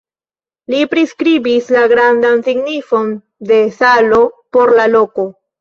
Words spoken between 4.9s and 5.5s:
loko.